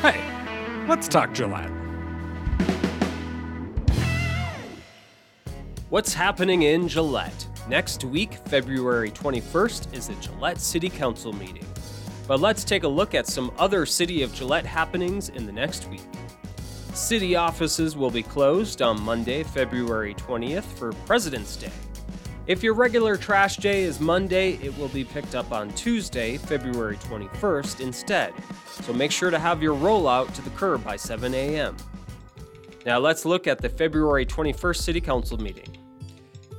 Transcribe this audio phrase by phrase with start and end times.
[0.00, 0.22] Hey,
[0.88, 1.72] let's talk Gillette.
[5.88, 7.48] What's happening in Gillette?
[7.68, 11.66] Next week, February 21st, is a Gillette City Council meeting.
[12.28, 15.88] But let's take a look at some other City of Gillette happenings in the next
[15.88, 16.06] week.
[16.94, 21.72] City offices will be closed on Monday, February 20th for President's Day.
[22.48, 26.96] If your regular trash day is Monday, it will be picked up on Tuesday, February
[26.96, 28.32] 21st instead.
[28.70, 31.76] So make sure to have your rollout to the curb by 7 a.m.
[32.86, 35.76] Now let's look at the February 21st City Council meeting.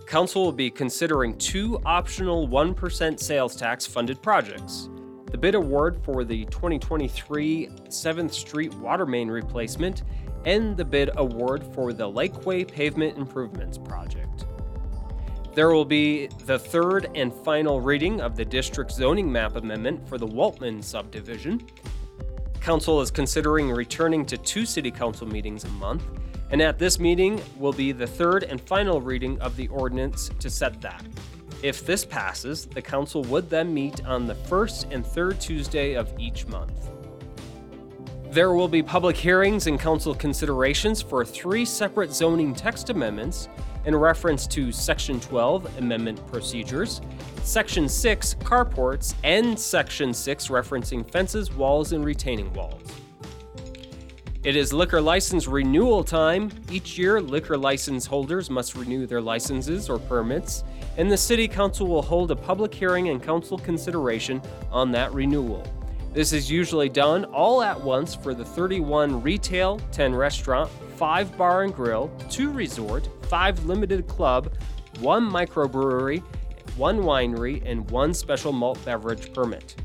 [0.05, 4.89] Council will be considering two optional 1% sales tax funded projects.
[5.31, 10.03] The bid award for the 2023 7th Street water main replacement
[10.45, 14.45] and the bid award for the Lakeway Pavement Improvements Project.
[15.55, 20.17] There will be the third and final reading of the district zoning map amendment for
[20.17, 21.65] the Waltman subdivision.
[22.61, 26.03] Council is considering returning to two city council meetings a month,
[26.51, 30.49] and at this meeting will be the third and final reading of the ordinance to
[30.49, 31.03] set that.
[31.63, 36.13] If this passes, the council would then meet on the first and third Tuesday of
[36.19, 36.91] each month.
[38.31, 43.49] There will be public hearings and council considerations for three separate zoning text amendments
[43.85, 47.01] in reference to Section 12 Amendment Procedures,
[47.43, 52.81] Section 6 Carports, and Section 6 referencing fences, walls, and retaining walls.
[54.43, 56.49] It is liquor license renewal time.
[56.71, 60.63] Each year, liquor license holders must renew their licenses or permits,
[60.97, 64.41] and the City Council will hold a public hearing and council consideration
[64.71, 65.65] on that renewal.
[66.11, 71.63] This is usually done all at once for the 31 retail, 10 restaurant, 5 bar
[71.63, 74.51] and grill, 2 resort, 5 limited club,
[75.01, 76.23] 1 microbrewery,
[76.77, 79.75] 1 winery, and 1 special malt beverage permit.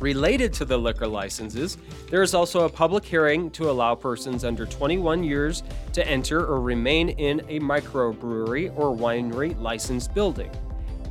[0.00, 1.78] Related to the liquor licenses,
[2.10, 6.60] there is also a public hearing to allow persons under 21 years to enter or
[6.60, 10.50] remain in a microbrewery or winery licensed building.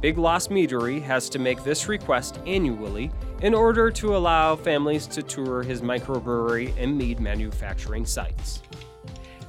[0.01, 3.11] Big Lost Meadery has to make this request annually
[3.41, 8.61] in order to allow families to tour his microbrewery and mead manufacturing sites.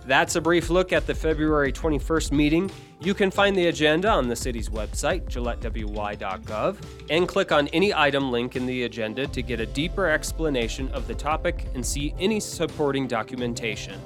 [0.06, 2.70] That's a brief look at the February 21st meeting.
[3.00, 6.76] You can find the agenda on the city's website, gillettewy.gov,
[7.10, 11.08] and click on any item link in the agenda to get a deeper explanation of
[11.08, 14.00] the topic and see any supporting documentation.